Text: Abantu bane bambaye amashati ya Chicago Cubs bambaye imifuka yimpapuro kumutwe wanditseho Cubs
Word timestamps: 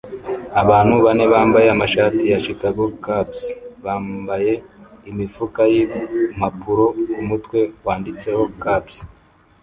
Abantu 0.61 0.93
bane 1.05 1.25
bambaye 1.33 1.67
amashati 1.75 2.23
ya 2.31 2.39
Chicago 2.45 2.83
Cubs 3.03 3.39
bambaye 3.85 4.53
imifuka 5.09 5.61
yimpapuro 5.73 6.85
kumutwe 7.13 7.59
wanditseho 7.85 8.43
Cubs 8.61 8.95